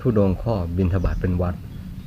[0.00, 1.54] ทุดงข้อบิณฑบาตเป็นวัด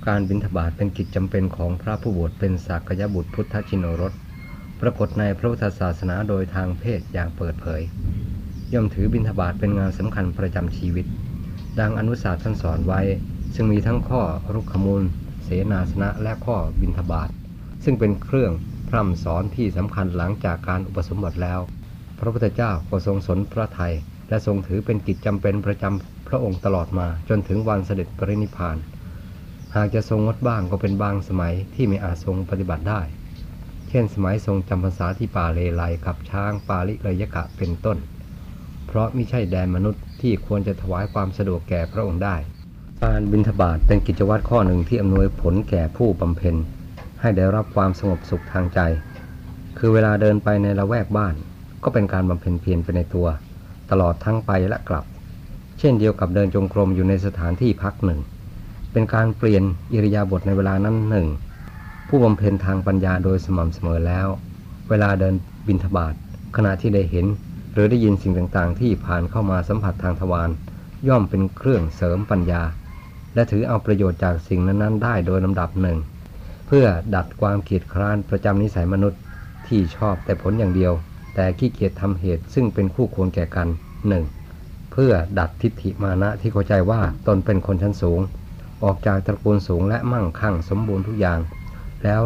[0.07, 4.13] การบิณฑบาตเป็นกิจจำเป็นของพระผู้บวชเป็นสากยบุตรพุทธชินโนรส
[4.81, 7.81] ปรากฏในพระพุทธศาสนาโดยทางเพศอย่างเปิดเผย
[8.73, 11.05] ย่อมถือบิณฑบาตเป็นงานสำคัญประจำชีวิต
[11.79, 13.01] ดังอนุสาสน์ท่านสอนไว้
[13.55, 14.21] ซึ่งมีทั้งข้อ
[14.53, 15.03] รุกขมูล
[15.43, 17.29] เสนาสนะและข้อบิณฑบาต
[17.83, 18.51] ซึ่งเป็นเครื่อง
[18.89, 21.59] พร่ำสอนที่สำคัญหลังจากการอุปสมบทแล้ว
[22.19, 23.93] พระพุทธเจ้าก็ทรงสนพระไทย
[24.29, 28.77] และทรงถือเป็นกิจจำเป็นประจำ ระองค์ตลอดมาจนถึงวันเสด็จปรินิพาน
[29.75, 33.01] หากจะทรงงดบ้างก็เป็นบางสมัยที่ไม่อาจทรงปฏิบัติได้
[33.89, 37.97] เช่นสมัยทรงจำพรรษาที่ป่าเลไลกับช้างปาลิเลยกะเป็นต้น
[38.87, 42.35] เพราะไมิใช่แดนมนุษย์ที่ควรจะถวายความสะดวกแก่พระองค์ได้
[43.03, 46.55] การบิณฑบาตเป็นกิจวัตรข้อหนึ่งที่อำนวยผลแก่ผู้บำเพ็ญ
[47.21, 48.79] ให้ได้รับความสงบสุขทางใจ
[49.77, 51.35] คือเวลาเดินไปในละแวกบ้าน
[51.83, 53.27] ก็เป็นการบำเพ็ญเพียรไปในตัว
[53.91, 55.05] ตลอดทั้งไปและกลับ
[55.83, 58.19] ช่นเดียวกับเดินจงกรมอยู่ในสถานที่พักหนึ่ง
[58.91, 61.27] เป็นการเปลี่ยนอิริยาบถในเวลานั้นหนึ่ง
[62.07, 64.27] ผู้บำเพ็ญทางปัญญาโดยสม่ำเสมอแล้ว
[64.89, 65.35] เวลาเดิน
[65.67, 66.13] บินทบาท
[66.55, 67.25] ขณะที่ได้เห็น
[67.73, 70.49] หรือได้ยินสิ่งต่างๆ ที่ผ่านเข้ามาสัมผัสทางทวาร
[71.07, 72.63] ย่อมเป็นเครื่องเสริมปัญญา
[73.33, 75.97] และถือเอาประโยชน์จากสิ่งนั้นๆ ได้โดยลำดับหนึ่ง
[76.67, 79.19] เพื่อดัดความเกีดคร้านประจำนิสัยมนุษย์
[79.67, 80.93] ที่ชอบแต่ผลอย่างเดียว
[81.35, 83.67] แต่ขี้เกียจทำเหตุซึ่งเป็นคู่ควรแก่กัน
[84.09, 84.25] หนึ่ง
[84.93, 88.19] เพื่อดัดทิฏฐิมานะที่เข้าใจว่าตนเป็นคนชั้นสูง
[88.83, 91.39] ออกจากตระกูลสูงและมั่งคั่งสมบูรณ์ทุกอย่าง
[92.03, 92.21] แล้ว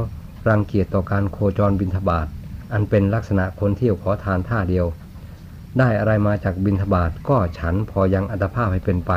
[0.48, 2.28] รังเกียจต่อการโคจรบินทบาท
[2.74, 4.86] อันเป็นลักษณะคนเที่ยวขอทานท่าเดียว
[5.80, 9.12] ได้อะไรมาจากบินทบาทก็ฉันพอยังอัตภาพให้เป็นไป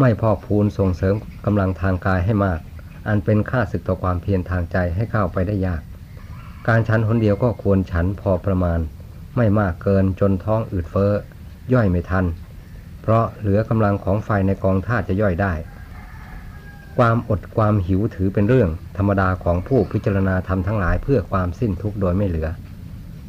[0.00, 2.60] ไม่พอกพูนส่งเสริมกำลังทางกายให้มาก
[3.08, 5.82] อันเป็นค่าศึกต่อความเพียรทางใจให้เข้าไปได้ยาก
[6.68, 8.80] การฉันคนเดียวก็ควรฉันพอประมาณ
[9.36, 11.12] ไม่มากเกินจนท้องอืดเฟ้อ
[11.72, 12.24] ย่อยไม่ทัน
[13.06, 15.52] เพราะเหลือกำลังของไฟในกองท่าจะย่อยได้
[16.98, 22.48] ความอดความหิวถือเป็นเรื่องธรรมดาของผู้พิจารณาธรรมทั้งหลายเพื่อความสิ้นทุกข์โดยไม่เหลือ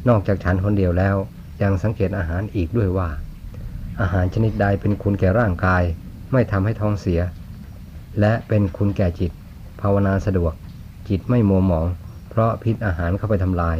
[0.08, 1.16] นอกจากฉันคนเดียวแล้ว
[1.62, 3.08] ยังสังเกตอาหารอีกด้วยว่า
[4.00, 5.82] อาหารชนิดใดเป็นคุณแก่ร่างกาย
[6.32, 7.20] ไม่ทำให้ท้องเสีย
[8.20, 9.32] และเป็นคุณแก่จิต
[9.80, 10.52] ภาวนาสะดวก
[11.08, 11.86] จิตไม่มัวหมอง
[12.30, 13.78] เพราะพิษอาหารเข้าไปทำลาย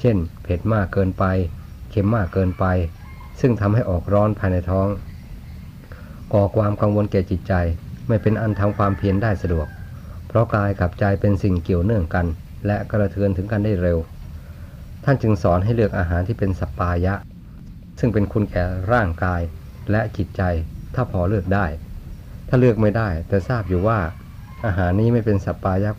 [0.00, 1.24] เช่น เผ็ดมากเกินไป
[1.90, 2.64] เค็มมากเกินไป
[3.40, 4.88] ซึ่งทำให้ออกร้อนภายในท้อง
[6.32, 7.54] ก่อความกังวลแก่จิตใจ
[8.08, 9.66] ไม่เป็นอันทำความเพียรได้สะดวก
[10.28, 12.26] เพราะกายกับใจเป็นสิ่งเกี่ยวเนื่องกัน
[12.66, 13.98] และกระเทือนถึงกันได้เร็ว
[15.04, 17.14] ท่านจึงสอนให้เลือกอาหารที่เป็นสัปปายะ
[17.98, 19.40] ซึ่งเป็นคุณแก่ร่างกาย
[19.90, 20.42] และจิตใจ
[20.94, 21.66] ถ้าพอเลือกได้
[22.48, 23.98] ถ้าเลือกไม่ได้ แต่ทราบอยู่ว่า
[24.66, 25.90] อาหารนี้ไม่เป็นสัปปายะ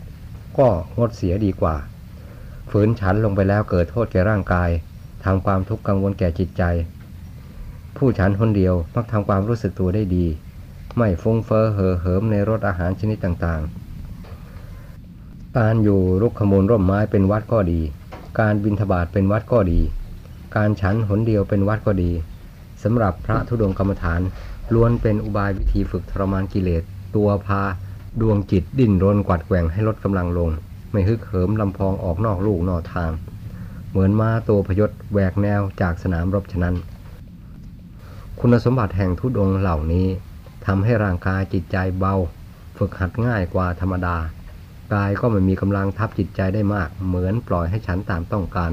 [0.58, 1.76] ก็งดเสียดีกว่า
[2.70, 4.70] ฝืนฉันลงไปแล้วเกิดโทษแก่ร่างกาย
[5.24, 6.62] ทำความทุกข์กังวลแก่จิตใจ
[7.96, 10.26] ผู้ฉันคนเดียวมักทำความรู้สึกตัวได้ดี
[10.96, 17.80] ไม่ฟุ้งเฟ้อเห่อเหิมในรสอาหารชนิดต่างๆ การอยู่รุกขมูลร่มไม้เป็นวัดก็ดี
[18.40, 19.80] การบินทบาทเป็นวัดก็ดี
[20.56, 22.10] การฉันหนเดียวเป็นวัดก็ดี
[22.82, 24.20] สำหรับพระธุดงกรรมฐาน
[24.74, 26.82] ล้วนเป็นอุบายวิธีฝึกทรมานกิเลส
[27.16, 27.62] ตัวพา
[28.20, 30.50] ดวงจิตดิ้นรนกวัดแกว่งให้ลดกำลังลง
[30.92, 33.10] ไม่ฮึกเหิมลำพองออกนอกลูกนอกทาง
[33.90, 36.74] เหมือนมาตัวพยศแหวกแนวจากสนามรบฉะนั้น
[38.40, 40.06] คุณสมบัติแห่งทุดงเหล่านี้
[40.66, 42.14] ทำให้ร่างกายจิตใจเบา
[42.78, 44.16] ฝึกหัดง่ายกว่าธรรมดา
[44.94, 48.72] กายก็ไม่มีกำลังทับจิตใจได้มาก เหมือนปล่อยให้ฉันตามต้องการ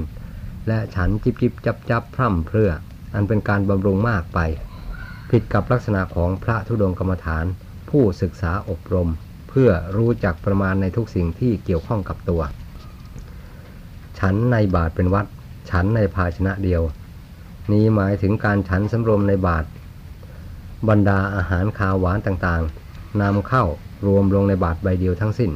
[0.67, 2.71] และฉันจิบจิบจับจับพร่ำเพรื่อ
[3.13, 4.39] อันเป็นการบำรุงมากไป
[5.29, 7.45] ผิดกับลักษณะของพระธุดงกรรมฐาน
[7.89, 9.09] ผู้ศึกษาอบรม
[9.49, 12.41] เพื่อรู้จักประมาณในทุกสิ่งที่เกี่ยวข้องกับตัว
[14.19, 15.25] ฉันในบาทเป็นวัด
[15.69, 16.81] ฉันในภาชนะเดียว
[17.71, 19.65] นี้หมายถึงการฉันสำรวมในบาท
[20.89, 23.63] บรรดาอาหารคาวหวานต่างๆนำเข้า
[24.07, 25.51] รวมลงในบาทใบเดียวทั้งสิ้น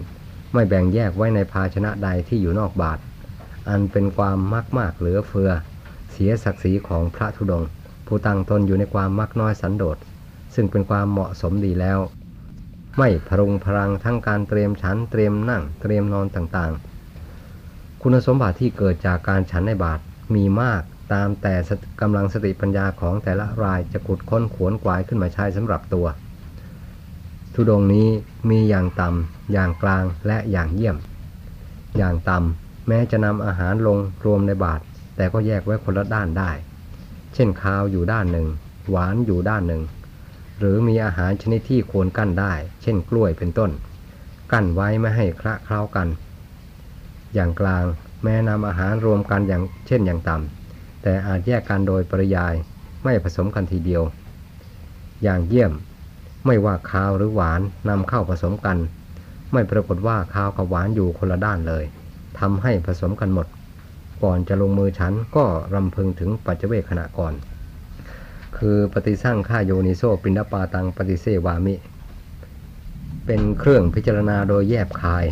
[0.53, 2.99] ไม่แบ่งแยกไว้ในภาชนะใดที่อยู่นอกบาท
[3.69, 5.51] อันเป็นความมากมากเหลือเฟือ
[6.11, 7.69] เสียศักดิ์ศรีของพระธุดงค์
[8.07, 9.97] ผู้ตั้งตนอยู่ในความมักน้อยสันโดษ
[10.55, 11.99] ซึ่งเป็นความเหมาะสมดีแล้ว
[12.97, 19.99] ไม่พรุงพรังทั้งการเตรียมฉันเตรียมนั่งเตรียมนอนต่างๆ คุณสมบัติที่เกิดจากการฉันในบาท
[20.35, 20.81] มีมาก
[21.13, 21.55] ตามแต่
[22.01, 26.07] กำลังสติปัญญาของแต่ละรายจะขุดค้นขวนกวายขึ้นมาใช้สำหรับตัว
[27.53, 28.07] ทุดงนี้
[28.49, 30.97] มีอย่างต่ำอย่างกลางและอย่างเยี่ยม
[31.97, 34.79] อย่างต่ำแม้จะนำอาหารลงรวมในบาท
[35.15, 36.51] แต่ก็แยกไว้คนละด้านได้
[37.33, 38.47] เช่นข้าวอยู่ด้านหนึ่ง
[38.89, 39.81] หวานอยู่ด้านหนึ่ง
[40.59, 43.71] หรือมีอาหารชนิดที่ควรกั้นได้ เช่นกล้วยเป็นต้น
[44.51, 46.07] กั้นไว้ไม่ให้คละเคล้ากัน
[47.33, 47.85] อย่างกลาง
[48.23, 50.66] แม้นำอาหารรวมกันอย่างเช่นอย่างต่ำ
[51.01, 52.53] แต่อาจแยกกันโดยปริยาย
[53.03, 54.03] ไม่ผสมกันทีเดียว
[55.23, 55.71] อย่างเยี่ยม
[56.45, 58.77] ไม่ว่าคาวหรือหวานนำเข้าผสมกัน
[59.53, 61.83] ไม่ปรากฏว่าคาวกับหวานอยู่คนละด้านเลย
[62.39, 63.47] ทำให้ผสมกันหมด
[64.23, 67.33] ก่อนจะลงมือฉันก็รำพึงถึงปัจเจเวคขณะก่อน
[68.57, 71.75] คือปฏิสั่งข้าโยนิโซปินดาปาตังปฏิเสวามิ
[73.25, 75.25] เป็นเครื่องพิจารณาโดยแยบคาย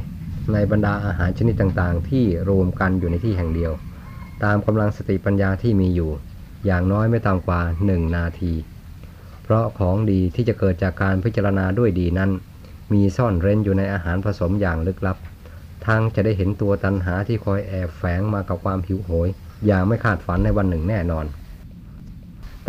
[0.54, 3.72] ในบรรดาอาหารชนิดต่างๆ ที่รวมกันอยู่ในที่แห่งเดียว
[4.44, 6.12] ตามกำลังสติปัญญาที่มีอยู่
[6.66, 8.54] อย่างน้อยไม่ต่ำกว่าหนึ่งนาที
[9.44, 12.32] เพราะของดีที่จะเกิดจากการพิจารณาด้วยดีนั้น
[12.94, 15.18] มีซ่อนเร้นอยู่ในอาหารผสมอย่างลึกลับ
[15.86, 19.28] ทั้งจะได้เห็นตัวตันหาที่คอยแอบแฝงมากับความหิวโหย
[19.66, 21.26] อย่างไม่คาดฝันในวันหนึ่งแน่นอน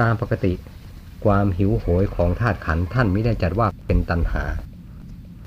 [0.00, 0.52] ตามปกติ
[1.24, 4.44] ความหิวโหยของธาตุขันท่านไม่ได้จัดว่าเป็นตันหา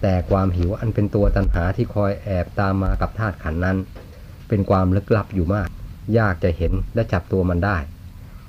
[0.02, 3.78] แต่ความหิวอันเป็นตัวตันหาที่คอยแอบตามมากับธาตุขันนั้น
[4.48, 5.68] เป็นความลึกลับอยู่มาก
[6.18, 7.78] ยากจะเห็นและจับตัวมันได้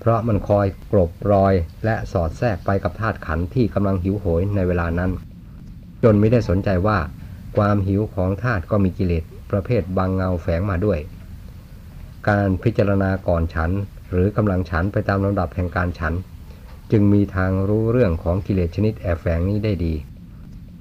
[0.00, 1.54] เพราะมันคอยกลบรอย
[1.84, 5.10] และสอดแทรกไปกับธาตุขันที่กำลังหิวโหยในเวลานั้น
[6.02, 6.98] จนไม่ได้สนใจว่า
[7.56, 10.98] ความหิวของธาตุก็มีกิเลสประเภทบางเงาแฝงมาด้วย
[12.28, 13.70] การพิจารณาก่อนฉัน
[14.10, 16.14] หรือกำลังฉันไปตามลำดับแห่งการฉัน
[16.90, 19.94] จึงมีทางรู้เรื่องของกิเลสชนิดแอบแฝงนี้ได้ดี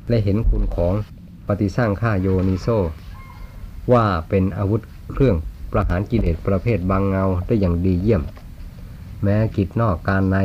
[0.09, 0.93] และเห็นคุณของ
[1.47, 2.67] ปฏิสร้างข้าโยนิโซ
[3.93, 4.81] ว่าเป็นอาวุธ
[5.13, 5.35] เครื่อง
[5.71, 8.23] ประหารกิเลสประเภทบางเงาได้อย่างดีเยี่ยม
[9.23, 10.37] แม้กิจนอกการใน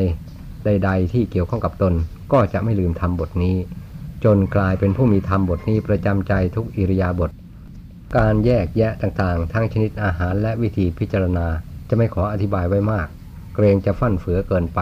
[0.65, 1.95] ใด ๆ ที่เกี่ยวข้องกับตน
[2.33, 3.57] ก็จะไม่ลืมทำบทนี้
[4.25, 7.31] จนกลายเป็นผู้มีธรรมบทนี้ประจำใจทุกอิริยาบถ
[8.17, 11.47] การแยกแยะต่างๆ ทั้งชนิดอาหารและวิธีพิจารณา
[11.89, 13.07] จะไม่ขออธิบายไว้มาก
[13.55, 14.81] เกรงจะฟั่นเฟือเกินไป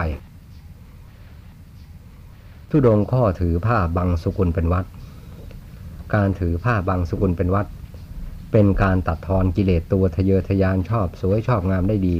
[2.69, 4.85] ทุดงข้อถือผ้าบังสุกุลเป็นวัด
[6.13, 7.65] การถือผ้าบังสุกุลเป็นวัด
[8.55, 12.15] เป็นการตัดทอนกิเลสตัวทะเยอทะยานชอบสวยชอบงามได้ดี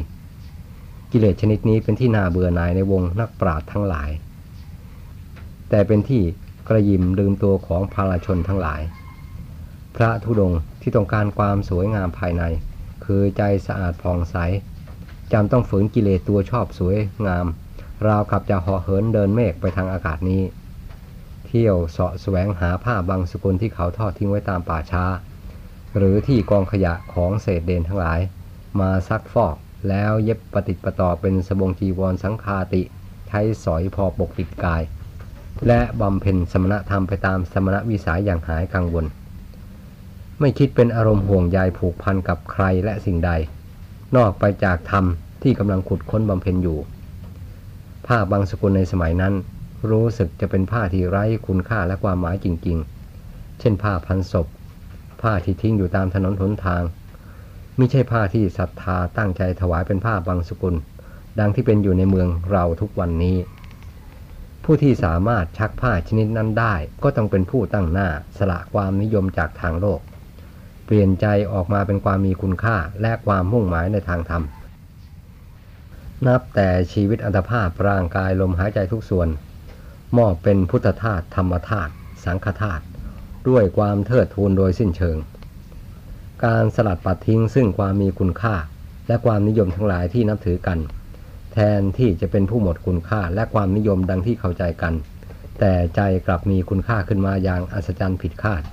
[1.12, 4.10] กิเลสชนิดนี้เป็นที่น่าเบื่อหน่ายในวงนักปราชญ์ทั้งหลาย
[5.70, 6.22] แต่เป็นที่
[6.68, 8.82] กระยิมลืมตัวของพาราชนทั้งหลาย
[9.96, 12.44] พระธุดงที่ต้องการความสวยงามภายใน
[13.06, 14.36] คือใจสะอาดผ่องใส
[15.34, 16.98] จำต้องฝืนกิเลสตัวชอบสวย
[17.28, 17.46] งาม
[18.08, 20.42] ราวกับจะหาะเหินเดินเมฆไปทางอากาศนี้
[21.46, 25.06] เที่ยวเสาะแสวงหาผ้าบางสกุลที่เขาทอดทิ้งไว้ตามป่าช้า
[25.98, 28.20] หรือที่กองขยะของเศษเดนทั้งหลาย
[28.80, 29.56] มาซักฟอก
[29.90, 32.82] แล้วเย็บปฏิประต่อเป็นสบงจีวรสังคาติ
[33.28, 34.82] ใช้สอยพอปกปิดกาย
[35.68, 39.06] และบำเพ็ญสมณธรรมไปตามสมณวิสัยอย่างหายกังวล
[40.40, 43.32] ไม่คิดเป็นอารมณ์ห่วงใยผูกพันกับใครและสิ่งใด
[44.16, 45.06] นอกไปจากธรรม
[45.44, 46.80] ที่กำลังขุดค้นบำเพ็ญอยู่
[48.08, 49.34] ผ้าบางสกุลในสมัยนั้น
[49.90, 52.78] รู้สึกจะเป็นผ้าที่ไร้คุณค่าและความหมายจริง
[53.20, 54.48] ๆ เช่นผ้าพันศพ
[55.24, 56.84] ผ้าที่ทิ้งอยู่ตามถนนหนทาง
[57.78, 60.76] ไม่ใช่ผ้าที่ศรัทธาตั้งใจถวายเป็นผ้าบางสกุล
[61.40, 63.38] ดังที่เป็นอยู่ในเมืองเราทุกวันนี้
[64.64, 70.00] ผู้ที่สามารถชักผ้าชนิดนั้นได้ ก็ต้องเป็นผู้ตั้งหน้าสละความนิยมจากทางโลก
[70.86, 74.44] เปลี่ยนใจออกมาเป็นความมีคุณค่าและความมุ่งหมายในทางธรรม
[76.28, 79.30] นับแต่ชีวิตอัตภาพร่างกายลมหายใจทุกส่วน
[80.18, 81.90] มอบเป็นพุทธทาสธรรมทาส
[82.24, 82.82] สังฆทาส
[83.50, 85.18] ด้วยความเทิดทูนโดยสิ้นเชิง
[86.46, 88.56] การสลัดปัดทิ้งซึ่งความมีคุณค่า
[89.08, 90.80] และความนิยมทั้งหลายที่นับถือกัน
[91.54, 94.94] แทนที่จะเป็นผู้หมดคุณค่าและความนิยมดังที่เข้าใจกัน
[95.60, 98.64] แต่ใจกลับมีคุณค่าขึ้นมาอย่างอัศจรรย์ผิดคาด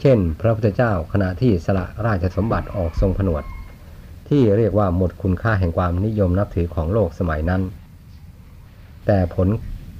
[0.00, 3.44] เช่น พระพุทธเจ้าขณะที่สละราชสมบัติออกทรงผนวด
[4.28, 7.62] ที่เรียกว่าหมดคุณค่าแห่งความนิยมนับถือของโลกสมัยนั้น
[9.06, 9.48] แต่ผล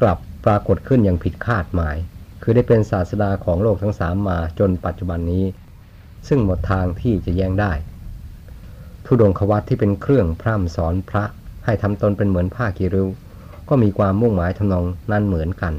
[0.01, 1.97] กลับปรากฏขึ้นอย่างผิดคาดหมาย
[2.43, 5.45] คือได้เป็นศาสดาของโลกทั้งสามมาจนปัจจุบันนี้
[6.29, 7.73] ซึ่งหมดทางที่จะแย้งได้
[9.05, 11.25] ทุดงควัตที่เป็นเครื่องพร่ำสอนพระ
[11.65, 13.09] ให้ทำตนเป็นเหมือนผ้ากีริ้ว
[13.69, 15.75] ก็มีความมุ่งหมายทำนองนั้นเหมือนกัน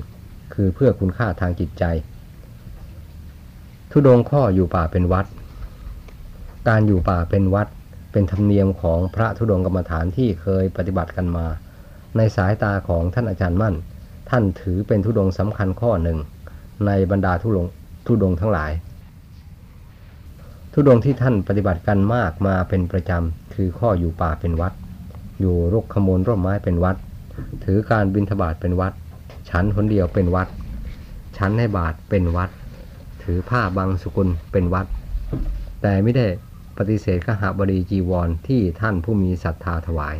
[0.53, 1.83] คือเพื่อคุณค่าทางจิตใจ
[3.91, 5.25] ทุดงข้ออยู่ป่าเป็นวัด
[6.67, 7.67] การอยู่ป่าเป็นวัด
[8.11, 11.47] เป็นธรรมเนียมของพระธุดงกรรมฐานที่เคยปฏิบัติกันมา
[12.17, 13.75] ในสายตาของท่านอาจารย์มั่น
[14.29, 16.17] ท่านถือเป็นธุดงสำคัญข้อหนึ่ง
[16.85, 17.67] ในบรรดาทุดง
[18.05, 18.71] ทุดงทั้งหลาย
[20.73, 24.73] ทุดงที่ท่านปฏิบัติกันมากมาเป็นประจำคือข้ออยู่ป่าเป็นวัด
[25.39, 26.95] อยู่รกขมูลร่มไม้เป็นวัด
[27.63, 28.93] ถือการบิณฑบาตเป็นวัด
[29.49, 30.47] ฉันคนเดียวเป็นวัด
[31.37, 32.49] ฉันให้บาทเป็นวัด
[33.23, 34.85] ถือผ้าบางสุกุลเป็นวัด
[35.81, 36.27] แต่ไม่ได้
[36.77, 40.15] ปฏิเสธขหบดีจีวรที่ท่านผู้มีศรัทธาถวาย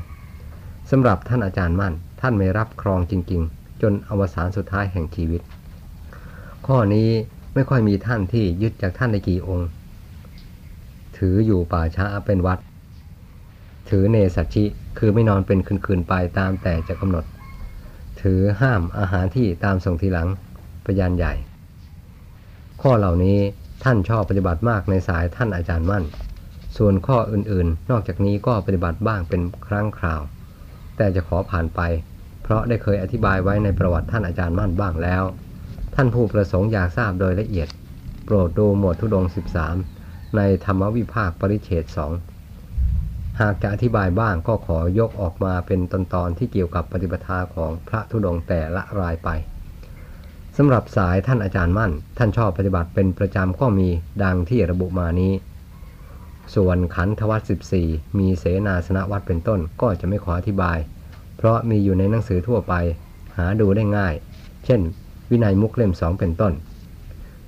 [0.90, 5.42] สำหรับท่านอาจารย์มั่น ท่านไม่รับครองจริง ๆ จนอวสานสุดท้ายแห่งชีวิต
[6.68, 7.10] ข้อนี้
[7.54, 9.70] ไม่ค่อยมีท่านที่ยึดจากท่านในกี่องค์
[11.18, 12.60] ถืออยู่ป่าช้าเป็นวัด
[13.90, 14.64] ถือเนสัชชิ
[14.98, 17.26] คือไม่นอนเป็นคืนๆไปตามแต่จะกำหนด
[18.22, 20.28] ถือห้ามอาหารที่ตามส่งทีหลัง
[20.86, 21.34] พยานใหญ่
[22.82, 23.40] ข้อเหล่านี้
[23.84, 26.04] ท่านชอบปฏิบัติมากในสายท่านอาจารย์มั่น
[26.78, 30.22] ส่วนข้ออื่นๆ นอกจากนี้ก็ปฏิบัติบ้างเป็นครั้งคราว
[30.98, 31.82] แต่จะขอผ่านไป
[32.44, 35.24] เพราะได้เคยอธิบายไว้ในประวัติท่านอาจารย์มั่นบ้างแล้ว
[35.96, 37.70] ท่านผู้ประสงค์อยากทราบโดยละเอียด
[38.26, 39.26] โปรดดูหมวดทุดง
[39.80, 42.12] 13 ในธรรมวิภาคปริเฉดสอง
[43.42, 49.30] หากจะอธิบายบ้างก็ขอยกออกมาเป็นตอนๆที่เกี่ยวกับปฏิปทาของพระธุดงแต่ละรายไป
[50.58, 53.88] สำหรับสายท่านอาจารย์มั่น ท่านชอบปฏิบัติเป็นประจำก็มี
[54.24, 55.34] ดังที่ระบุมานี้
[56.56, 57.42] ส่วนขันธวัต
[57.80, 60.78] 14 มีเสนาสนะวัดเป็นต้นก็จะไม่ขออธิบาย
[61.38, 62.74] เพราะมีอยู่ในหนังสือทั่วไป
[63.38, 64.14] หาดูได้ง่าย
[64.66, 64.82] เช่น
[65.32, 66.54] วินัยมุกเล่มสองเป็นต้น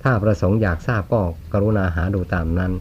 [0.02, 1.22] ถ้าประสงค์อยากทราบก็
[1.52, 2.72] กรุณาหาดูตามนั้น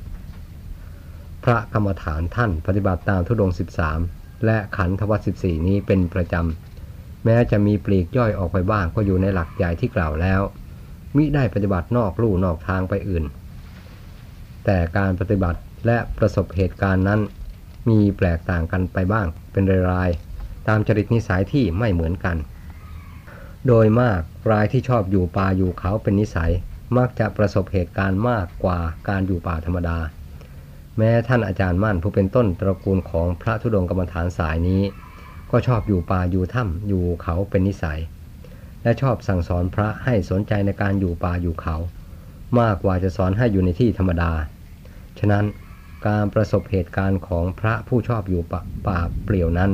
[1.44, 3.52] พระกรรมฐานท่านปฏิบัติตามทุดง
[3.98, 10.42] 13 และขันธวัต14 นี้เป็นประจำ แม้จะมีปลีกย่อยออกไปบ้างก็อยู่ในหลักใหญ่ที่กล่าวแล้ว
[11.16, 13.24] มิได้ปฏิบัตินอกลู่นอกทางไปอื่น
[14.66, 17.20] แต่การปฏิบัติและประสบเหตุการณ์นั้น
[17.90, 22.38] มีแปลกต่างกันไปบ้างเป็นรายๆตามจริตนิสัยที่ไม่เหมือนกัน
[23.68, 26.52] โดยมากรายที่ชอบอยู่ป่าอยู่เขาเป็นนิสัย
[26.98, 28.80] มักจะประสบเหตุการณ์มากกว่า
[29.10, 29.98] การอยู่ป่าธรรมดา
[30.98, 34.82] แม้ท่านอาจารย์มั่นผู้เป็นต้นตระกูลของพระธุดงกรรมฐานสายนี้
[35.52, 38.00] ก็ชอบอยู่ป่าอยู่ถ้ำอยู่เขาเป็นนิสัย
[38.84, 41.76] และชอบสั่งสอนพระให้สนใจในการอยู่ป่าอยู่เขา
[42.60, 44.32] มากกว่าจะสอนให้อยู่ในที่ธรรมดา
[45.20, 45.46] ฉะนั้น
[46.08, 49.72] การประสบเหตุการณ์ของพระผู้ชอบอยู่ป่าป่าเปลี่ยวนั้น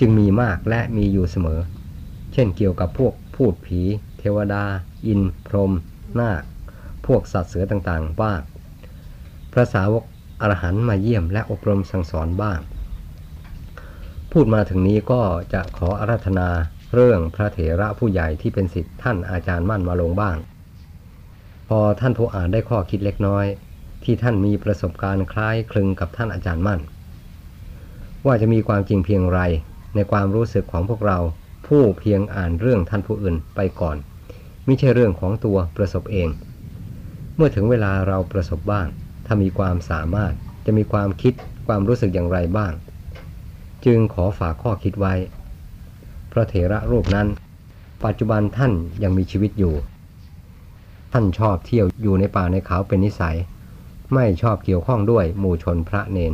[0.00, 1.60] จึงมีมากและมีอยู่เสมอ
[2.32, 3.12] เช่นเกี่ยวกับพวก
[3.44, 3.80] พูดผี
[4.18, 4.64] เทวดา
[5.06, 5.72] อิน พรหม
[6.18, 6.42] นาค
[7.06, 8.40] พวกสัตว์เสือต่างๆ บ้าง
[9.52, 10.04] พระสาวก
[10.40, 12.58] อรหันมาเยี่ยมและอบรมสั่งสอนบ้าง
[14.32, 16.48] พูดมาถึงนี้ก็จะขออาราธนา
[16.94, 20.36] เรื่องพระเถระผู้ใหญ่ที่เป็นสิทธิ์ท่านอาจารย์มั่นมาลงบ้าง
[21.68, 23.46] พอท่านผู้อ่านได้ข้อคิดเล็กน้อย
[24.04, 26.80] ที่ท่านมีประสบการณ์คล้ายคลึงกับท่านอาจารย์มั่น
[28.26, 29.40] ว่าจะมีความจริงเพียงไร
[29.94, 31.20] ในความรู้สึกของพวกเรา
[31.74, 33.96] ผู้เพียงอ่านเรื่องท่านผู้อื่นไปก่อน
[34.64, 36.28] ไม่ใช่เรื่องของตัวประสบเอง
[37.36, 38.86] เมื่อถึงเวลาเราประสบบ้าง
[39.26, 40.32] ถ้ามีความสามารถ
[40.66, 41.32] จะมีความคิด
[41.66, 42.72] ความรู้สึกอย่างไรบ้าง
[43.84, 45.14] จึงขอฝากข้อคิดไว้
[46.32, 47.28] พระเถระรูปนั้น
[48.04, 48.72] ปัจจุบันท่าน
[49.02, 49.74] ยังมีชีวิตอยู่
[51.12, 53.36] ท่านชอบเที่ยวอยู่ในป่าในเขาเป็นนิสัย
[54.14, 56.32] ไม่ชอบเกี่ยวข้องด้วยหมู่ชนพระเนน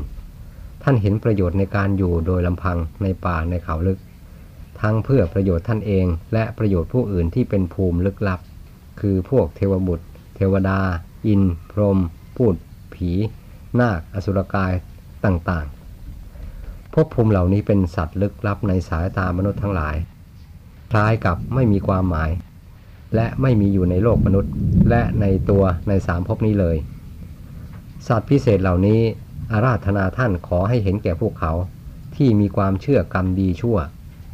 [0.82, 3.98] ท่านเห็นประโยชน์ในการอยู่โดยลำพังในป่าในเขาลึก
[4.82, 8.40] ทั้งเพื่อประโยชน์ท่านเองและประโยชน์ผู้อื่นที่เป็นภูมิลึกลับ
[9.00, 10.06] คือพวกเทวบุตร
[10.36, 10.78] เทวดา
[11.26, 11.98] อิน พรหม
[12.36, 12.54] พูด
[12.94, 13.10] ผี
[13.80, 14.72] นาค อสุรกาย
[15.24, 19.96] ต่างๆภพภูมิเหล่านี้เป็นสัตว์ลึกลับในสายตามนุษย์ทั้งหลาย
[20.90, 22.30] คล้ายกับไม่มีความหมาย
[23.14, 24.52] และไม่มีอยู่ในโลกมนุษย์
[24.90, 26.76] และในตัวในสามภพนี้เลย
[28.08, 29.00] สัตว์พิเศษเหล่านี้
[29.52, 31.52] อาราธนาท่านขอให้เห็นแก่พวกเขา
[32.16, 33.78] ที่มีความเชื่อกรรมดีชั่ว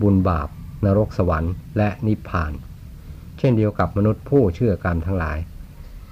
[0.02, 0.48] บุญบาป
[0.84, 2.52] นรกสวรรค์และนิพพาน
[3.38, 5.38] เช่นเดียวกับมนุษย์ผู้เชื่อกรรมทั้งหลาย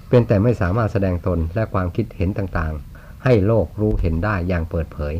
[0.09, 5.13] เป็นแต่ไม่สามารถแสดงตนและความคิดเห็นต่างๆ ให้โลกรู้เห็นได้อย่างเปิดเผย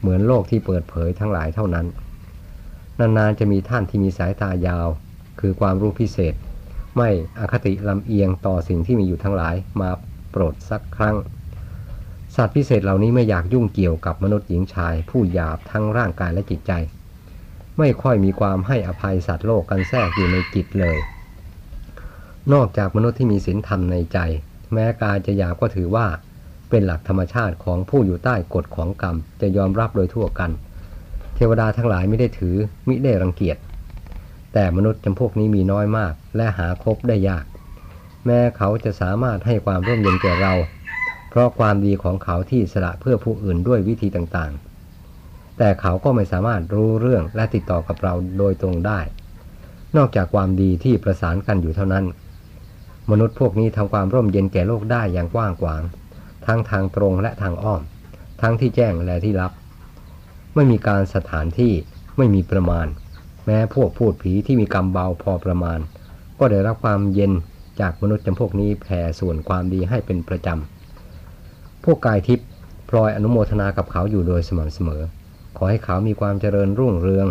[0.00, 1.86] เหมือนโลกที่เปิดเผยทั้งหลายเท่านั้น
[2.98, 4.88] นานๆจะมีท่านที่มีสายตายาว
[5.40, 6.34] คือความรู้พิเศษ
[6.96, 7.08] ไม่
[7.38, 9.90] อคติลำเอียงต่อสิ่งที่มีอยู่ทั้งหลายมา
[10.30, 11.16] โปรดสักครั้ง
[12.36, 16.72] สัตว์พิเศษเหล่านี้ไม่อยากยุ่งเกี่ยวกับมนุษย์หญิงชาย ผู้หยาบทั้งร่างกายและจิตใจ
[17.78, 20.98] ไม่ค่อยมีความให้อภัยสัตว์โลกกันแทรกอยู่ในจิตเลย
[22.52, 24.18] นอกจากมนุษย์ที่มีศีลธรรมในใจ
[24.72, 26.06] แม้กายจะหยาบก็ถือว่า
[26.70, 30.50] เป็นหลักธรรมชาติของผู้อยู่ใต้กฎของกรรม จะยอมรับโดยทั่วกัน
[31.34, 32.56] เทวดาทั้งหลายไม่ได้ถือ
[32.88, 33.56] มิได้รังเกียจ
[34.52, 37.44] แต่มนุษย์จำพวกนี้มีน้อยมาก และหาคบได้ยาก
[38.26, 40.54] แม้เขาจะสามารถให้ความร่วมเย็นแก่เรา
[41.30, 44.65] เพราะความดีของเขาที่สละเพื่อผู้อื่นด้วยวิธีต่างๆ
[45.58, 49.00] แต่เขาก็ไม่สามารถรู้เรื่องและติดต่อกับเราโดยตรงได้
[49.96, 52.04] นอกจากความดีที่ประสานกันอยู่เท่านั้น
[53.10, 55.82] มนุษย์พวกนี้ทำความร่มเย็นแก่โลกได้อย่างกว้างขวาง
[56.46, 57.82] ทั้งทางตรงและทางอ้อม
[58.40, 59.52] ทั้งที่แจ้งและที่ลับ
[60.54, 61.72] ไม่มีการสถานที่
[62.16, 62.86] ไม่มีประมาณ
[63.46, 65.78] แม้พวกพูดผีที่มีกรรมเบาพอประมาณ
[66.38, 67.32] ก็ได้รับความเย็น
[67.80, 72.46] จากมนุษย์จำพวกนี้แผ่ส่วนความดีให้เป็นประจำพวกกายทิพย์
[72.88, 75.02] พลอยอนุโมทนากับเขาอยู่โดยสม่ำเสมอ
[75.56, 77.26] ขอให้เขามีความเจริญรุ่งเรือง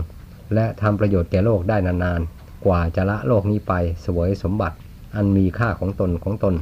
[0.54, 3.74] และทำประโยชน์แก่โลกได้นานๆ กว่าจะละโลกนี้ไป
[4.06, 4.78] สวยสมบัติ
[5.16, 6.56] อันมีค่าของตนของตน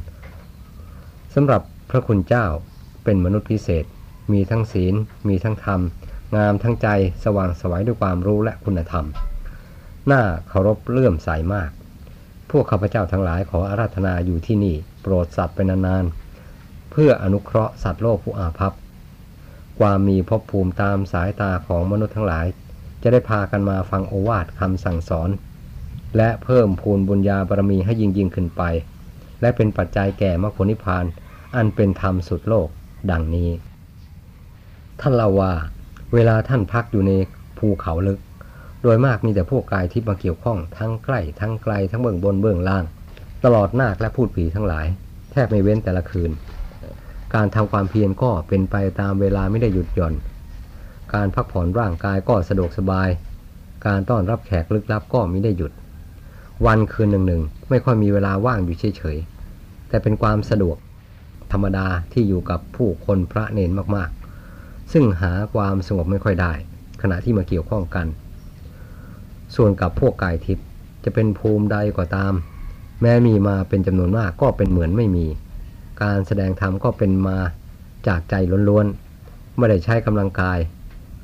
[1.34, 2.46] สำหรับพระคุณเจ้า
[3.04, 3.84] เป็นมนุษย์พิเศษ
[4.32, 4.94] มีทั้งศีล
[5.28, 5.80] มีทั้งธรรม
[6.36, 6.88] งามทั้งใจ
[7.24, 9.06] สว่างสวัยด้วยความรู้และคุณธรรม
[10.10, 11.70] น่าเคารพเลื่อมใสามาก
[12.50, 18.72] พวกข้าพเจ้าทั้งหลายขออาราธนาอยู่ที่นี่ โปรดสัตว์เป็นนานๆ เพื่ออนุเคราะห์สัตว์โลกผู้อาภัพ
[19.80, 22.46] ความมีภพภูมิตามสายตาของมนุษย์ทั้งหลาย
[23.02, 25.30] จะได้พากันมาฟังโอวาทคำสั่งสอน
[26.16, 28.62] และเพิ่มพูนบุญญาบารมีให้ยิ่งยิ่งขึ้นไป
[29.40, 31.04] และเป็นปัจจัยแก่มรรคผลนิพพาน
[31.56, 32.68] อันเป็นธรรมสุดโลก
[33.10, 33.50] ดังนี้
[35.00, 35.52] ท่านเล่าว่า
[36.14, 37.12] เวลาท่านพักอยู่ใน
[37.58, 38.18] ภูเขาลึก
[38.82, 42.84] โดยมากมีแต่พวกกายที่มาเกี่ยวข้องทั้งใกล้ทั้งไกลทั้งเบื้องบนเบื้องล่าง
[43.44, 44.86] ตลอดนาคและพูดผีทั้งหลาย
[45.30, 46.30] แทบไม่เว้นแต่ละคืน
[47.34, 50.14] การทำความเพียรก็เป็นไปตามเวลาไม่ได้หยุดหย่อน
[51.14, 53.08] การพักผ่อนร่างกายก็สะดวกสบาย
[53.86, 55.72] การต้อนรับแขกลึกลับก็ไม่ได้หยุด
[56.66, 60.76] วันคืนหนึ่งหนึ่งไม่ค่อยมีเวลาว่างอยู่เฉยๆ แต่เป็นความสะดวก
[61.52, 66.52] ธรรมดาที่อยู่กับผู้คนพระเนนมากๆ ซึ่งหาความสงบไม่ค่อยได้
[67.02, 68.06] ขณะที่มาเกี่ยวข้องกัน
[69.56, 70.66] ส่วนกับพวกกายทิพย์
[71.04, 72.32] จะเป็นภูมิใดก็าตาม
[73.02, 75.26] แม้มีมาเป็นจำนวนมากก็เป็นเหมือนไม่มี
[76.02, 77.38] การแสดงธรรมก็เป็นมา
[78.06, 78.34] จากใจ
[78.68, 80.58] ล้วนๆ ไม่ได้ใช้กำลังกาย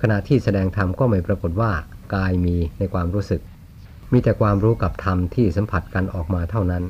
[0.00, 1.72] ขณะที่แสดงธรรมก็ไม่ปรากฏว่า
[2.14, 3.40] กายมีในความรู้สึก
[4.12, 6.84] มีแต่ความรู้กับธรรมที่สัมผัสกันออกมาเท่านั้น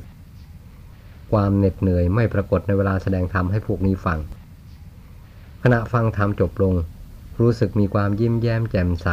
[1.33, 4.19] ความเหน็ดเหนื่อยไม่ปรากฏในเวลาแสดงธรรมให้พวกนี้ฟัง
[5.63, 6.75] ขณะฟังธรรมจบลง
[7.41, 9.09] รู้สึกมีความยิ้มแย้มแจ่มใส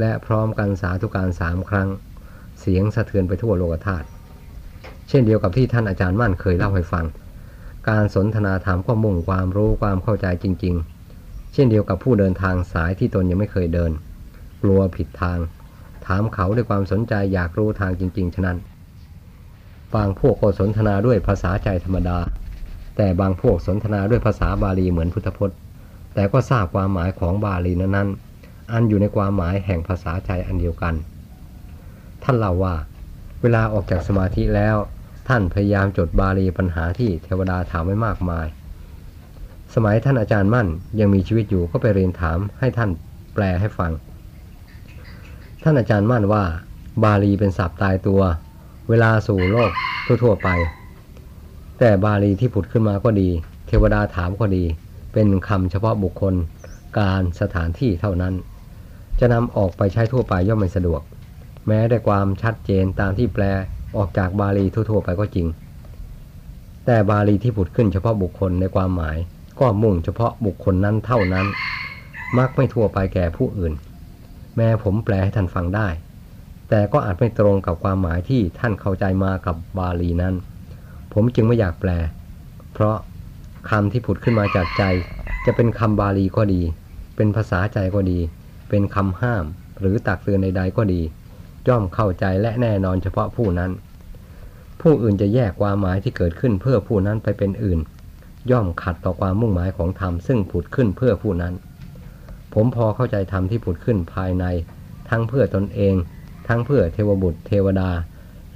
[0.00, 1.88] และพร้อมกันสาธุการสามครั้ง
[2.60, 4.06] เสียงสะเทือนไปทั่วโลกธาตุ
[5.08, 7.04] เช่นเดียวกับที่ท่านอาจารย์มั่นเคยเล่าให้ฟัง
[7.88, 10.74] การสนทนาธรรมก็มุ่งความรู้ความเข้าใจจริง
[11.14, 13.90] ๆ เช่นเดียวกับผู้เดินทางสายที่ตนยังไม่เคยเดิน
[14.62, 15.38] กลัวผิดทาง
[16.06, 18.58] ถามเขาด้วยความสนใจอยากรู้ทางจริง ๆ ฉะนั้น
[19.94, 22.18] บางพวกก็สนทนาด้วยภาษาใจธรรมดา
[22.96, 25.58] แต่บางพวกสนทนาด้วยภาษาบาลีเหมือนพุทธพจน์
[26.14, 30.94] แต่ก็ทราบความหมายของบาลีนั้นๆ อันอยู่ในความหมายแห่งภาษาใจอันเดียวกัน
[32.22, 32.74] ท่านเล่าว่า
[33.42, 34.76] เวลาออกจากสมาธิแล้ว
[35.34, 38.46] ท่านพยายามจดบาลีปัญหาที่เทวดาถามไว้มากมาย
[39.74, 40.68] สมัยท่านอาจารย์มั่น
[41.00, 42.90] ยังมีชีวิตอยู่ก็ไปเรียนถามให้ท่าน
[43.34, 43.92] แปลให้ฟัง
[45.62, 46.44] ท่านอาจารย์มั่นว่า
[47.04, 48.20] บาลีเป็นศัพท์ตายตัว
[48.88, 49.70] เวลาสู่โลก
[50.06, 50.48] ทั่วๆไป
[51.78, 53.28] แต่บาลีที่ผุดขึ้นมาก็ดี
[53.68, 54.64] เทวดาถามก็ดี
[55.12, 56.34] เป็นคำเฉพาะบุคคล
[56.98, 58.34] การสถานที่เท่านั้น
[59.20, 61.02] จะนำออกไปใช้ทั่วไปย่อมไม่สะดวก
[61.66, 63.44] แม้ได้ความชัดเจนตามที่แปล
[63.96, 65.46] ออกจากบาลีทั่ว ๆ ไปก็จริง
[66.86, 69.16] แต่บาลีที่ผุดขึ้นเฉพาะบุคคลในความหมาย
[69.60, 71.46] ก็มุ่งเฉพาะบุคคลนั้นเท่านั้น
[72.38, 73.72] มักไม่ทั่วไปแก่ผู้อื่น
[74.56, 75.88] แม้ผมแปลให้ท่านฟังได้
[76.68, 80.34] แต่ก็อาจไม่ตรงกับความหมายที่ท่านเข้าใจมากับบาลีนั้น
[81.12, 81.90] ผมจึงไม่อยากแปล
[82.72, 82.96] เพราะ
[83.70, 84.82] คำที่ผุดขึ้นมาจากใจ
[85.46, 86.62] จะเป็นคำบาลีก็ดี
[87.16, 88.18] เป็นภาษาใจก็ดี
[88.68, 89.44] เป็นคำห้าม
[89.80, 91.00] หรือตักเตือนใดๆก็ดี
[91.68, 93.70] ย่อมเข้าใจและแน่นอนเฉพาะผู้นั้น
[94.80, 97.78] ผู้อื่นจะแยกความหมายที่เกิดขึ้นเพื่อผู้นั้นไปเป็นอื่น
[98.50, 101.54] ย่อมขัดต่อความมุ่งหมายของธรรมซึ่งผุดขึ้นเพื่อผู้นั้น
[102.54, 104.44] ผมพอเข้าใจธรรมที่ผุดขึ้นภายใน
[105.10, 105.94] ทั้งเพื่อตนเอง
[106.48, 107.90] ทั้งเพื่อเทวบุตร เทวดา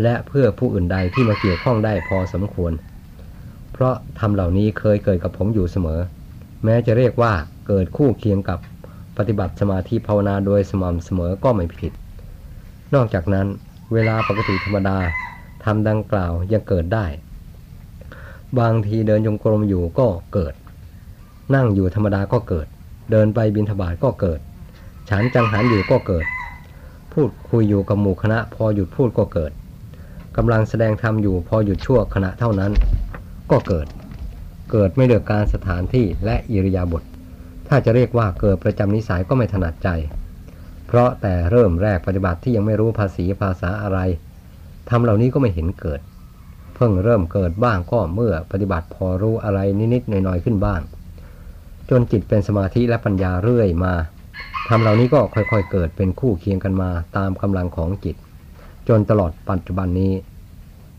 [0.03, 2.73] และเพื่อผู้อื่นใดที่มาเกี่ยวข้องได้พอสมควร
[3.73, 6.01] เพราะธรรมเหล่านี้เคยเกิดกับผมอยู่เสมอ
[6.65, 7.33] แม้จะเรียกว่า
[7.67, 8.59] เกิดคู่เคียงกับ
[9.17, 11.93] ปฏิบัติสมาธิภาวนาโดยสม่ำเสมอก็ไม่ผิด
[12.95, 13.47] นอกจากนั้น
[13.93, 14.99] เวลาปกติธรรมดา
[15.65, 17.07] ทำดังกล่าวยังเกิดได้
[18.59, 20.55] บางทีเดินจงกรมอยู่ก็เกิด
[21.55, 22.67] นั่งอยู่ธรรมดาก็เกิด
[23.11, 24.39] เดินไปบินทบาทก็เกิด
[25.11, 26.27] ฉันจังหันอยู่ก็เกิด
[27.13, 29.53] พูดคุยอยู่กับหมู่คณะพอหยุดพูดก็เกิด
[30.37, 32.73] กำลังแสดงธรรมอยู่พอหยุดชั่วขณะเท่านั้น
[33.51, 33.87] ก็เกิด
[34.73, 37.03] เกิดไม่เลือกการสถานที่และอิริยาบถ
[37.69, 39.89] ถ้าจะเรียกว่าเกิดประจำนิสัยก็ไม่ถนัดใจ
[40.97, 43.99] ราะแต่เริ่มแรกปฏิบัติที่ยังไม่รู้ภาษีภาษาอะไร
[44.91, 46.01] ทำเหล่านี้ก็ไม่เห็นเกิด
[46.75, 49.59] เพิ่งเริ่มเกิดบ้างก็เมื่อปฏิบัติพอรู้อะไร
[49.95, 50.81] นิดๆหน่อยๆขึ้นบ้าง
[51.91, 53.95] จนจิตเป็นสมาธิและปัญญาเรื่อยมา
[54.69, 58.17] ทำเหล่านี้ก็ค่อยๆเกิดเป็นคู่เคียงกันมาตามกำลังของจิต
[58.89, 60.13] จนตลอดปัจจุบันนี้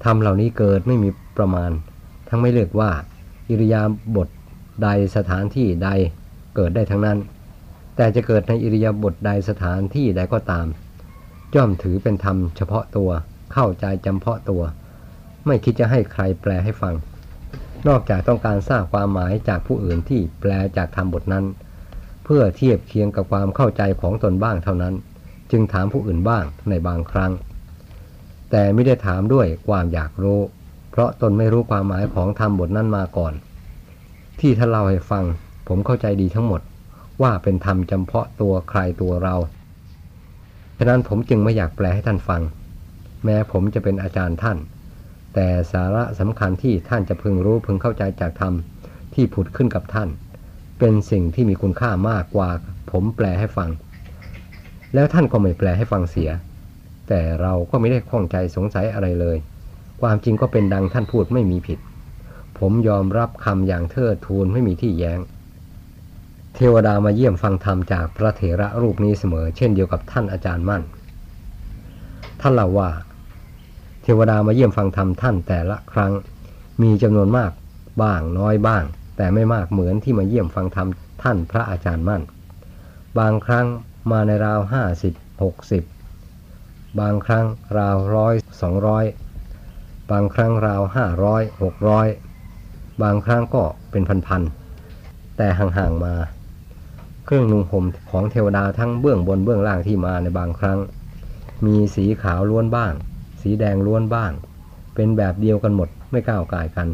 [0.05, 1.71] ทำเหล่านี้เกิดไม่มีประมาณ
[2.29, 2.91] ทั้งไม่เลือกว่า
[3.49, 3.81] อิริยา
[4.15, 4.29] บถ
[4.84, 5.89] ใดสถานที่ใด
[6.55, 7.17] เกิดได้ทั้งนั้น
[7.95, 10.67] แต่จะเกิดในอิริยาบถใดสถานที่ใดก็ตาม
[11.55, 13.10] ย่อมถือเป็นธรรมเฉพาะตัว
[13.53, 14.63] เข้าใจจำเพาะตัว
[15.45, 16.95] ไม่คิดจะให้ใครแปลให้ฟัง
[17.88, 21.45] นอกจากต้องการทราบความหมายจากผู้อื่นที่แปลจากธรรมบทนั้น
[22.23, 24.93] เพื่อเทียบเคียงกับความเข้าใจของตนบ้างเท่านั้น
[25.51, 27.31] จึงถามผู้อื่นบ้างในบางครั้ง
[28.51, 30.39] แต่ไม่ได้ถามด้วยความอยากรู้
[30.91, 33.34] เพราะตนไม่รู้ความหมายของธรรมบทนั้นมาก่อน
[34.39, 35.23] ที่ท่านเล่าให้ฟัง
[35.67, 36.62] ผมเข้าใจดีทั้งหมด
[37.21, 39.36] ว่าเป็นธรรมจำเพาะตัวใครตัวเรา
[40.78, 42.41] ฉะนั้นผมจึงไม่อยากแปลให้ท่านฟัง
[43.23, 44.58] แม้ผมจะเป็นอาจารย์ท่าน
[45.34, 48.54] แต่สาระสำคัญที่ท่านจะพึงรู้พึงเข้าใจจากธรรม
[49.13, 50.10] ที่ผุดขึ้นกับท่าน
[50.80, 52.49] เป็นสิ่งที่มีคุณค่ามากกว่า
[52.91, 53.69] ผมแปลให้ฟัง
[54.93, 56.30] แล้วท่านก็ไม่แปลให้ฟังเสีย
[57.08, 59.38] แต่เราก็ไม่ได้ข้องใจสงสัยอะไรเลย
[60.01, 61.80] ความจริงก็เป็นดังท่านพูดไม่มีผิด
[62.60, 65.19] ผมยอมรับคำอย่างเทิดทูนไม่มีที่แย้ง
[66.55, 70.83] เทวดามาเยี่ยมฟังธรรมจากพระเถระรูปนี้เสมอ เช่นเดียวกับท่านอาจารย์มั่น
[72.41, 72.89] ท่านเล่าว่า
[74.03, 76.13] เทวดามาเยี่ยมฟังธรรมท่านแต่ละครั้ง
[76.81, 77.51] มีจำนวนมาก
[78.01, 78.83] บ้างน้อยบ้าง
[79.17, 80.87] แต่ไม่มากเหมือนที่มาเยี่ยมฟังธรรม
[81.23, 82.21] ท่านพระอาจารย์มั่น
[83.19, 83.65] บางครั้ง
[84.11, 85.83] มาในราวห้าสิบหกสิบ
[86.99, 87.45] บางครั้ง
[87.77, 89.05] ราวร้อยสองร้อย
[90.11, 92.07] บางครั้งราวห้าร้อยหกร้อย
[93.03, 96.15] บางครั้งก็เป็นพันๆแต่ห่างๆมา
[97.27, 100.79] เครื่องนุ่งห่มของเทวดาทั้งเบื้องบนเบื้องล่างที่มาในบางครั้ง
[101.65, 102.93] มีสีขาวล้วนบ้าง
[103.41, 104.31] สีแดงล้วนบ้าง
[104.95, 106.88] เป็นแบบเดียวกันหมดไม่ก้าวกายกัน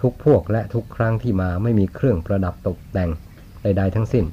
[0.00, 3.10] ทุกพวกและทุกครั้งที่มาไม่มีเครื่องประดับตกแต่ง
[3.62, 4.24] ใดๆทั้งสิ้น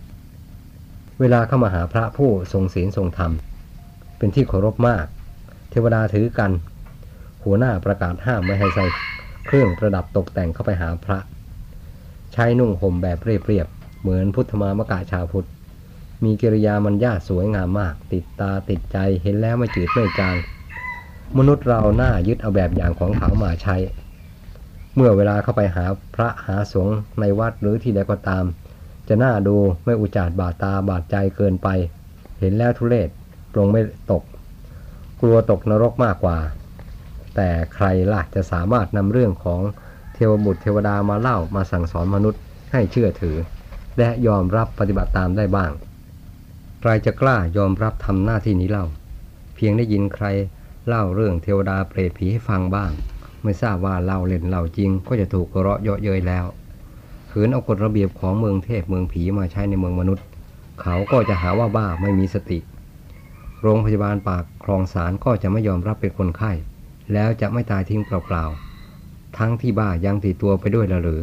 [1.19, 3.31] เวลาเข้ามาหาพระผู้ทรงศีลทรงธรรม
[4.17, 5.05] เป็นที่เคารพมาก
[5.71, 6.51] เทวดาถือกัน
[7.43, 8.85] หัวหน้าประกาศห้ามไม่ให้ใส่
[9.45, 11.19] เครื่องประดับตกแต่งเข้าไปหาพระ
[12.33, 15.47] ใช้นุ่งห่มแบบเรียบๆ เหมือนพุทธมามกะชาวพุทธ
[16.23, 20.35] มีกิริยามันญาสวยงามมาก ติดตาติดใจเห็นแล้วไม่จืดไม่จาง
[21.37, 23.75] มนุษย์เราหน้ายึดเอาแบบอย่างของเขามาใช้
[24.95, 25.85] เมื่อเวลาเข้าไปหา
[26.15, 28.43] พระหาสงฆ์ในวัดหรือที่ใดก็ตาม
[29.07, 31.67] จะน่าดูไม่อุจาดบาดตาบาดใจเกินไป
[32.39, 33.09] เห็นแล้วทุเลศ
[33.53, 34.23] ปรงไม่ตก
[35.21, 36.37] กลัวตกนรกมากกว่า
[37.35, 39.61] แต่ใครล่ะจะสามารถนำเรื่องของ
[40.13, 43.37] เทวบุตรเทวดามาเล่ามาสั่งสอนมนุษย์ให้เชื่อถือ
[43.97, 45.71] และยอมรับปฏิบัติตามได้บ้าง
[46.81, 48.85] ใครจะกล้ายอมรับทำหน้าที่นี้เล่า
[49.55, 50.25] เพียงได้ยินใคร
[50.87, 52.91] เล่าเรื่องเทวดาเปรตผีให้ฟังบ้าง
[53.43, 56.45] ไม่ทราบว่าเล่าเล่นเล่าจริงก็จะถูกกระเราะเยาะเย้ยแล้ว
[57.31, 60.25] ขืนเอากฎระเบียบของเมืองเทพเมืองผีมาใช้ในเมืองมนุษย์
[60.81, 62.59] เขาก็จะหาว่าบ้าไม่มีสติ
[63.61, 66.51] โรงพยาบาลปากคลองสารก็จะไม่ยอมรับเป็นคนไข้
[67.13, 71.21] แล้วจะไม่ตายทิ้งเปล่าๆทั้งที่บ้ายังติดตัวไปด้วยละหรือ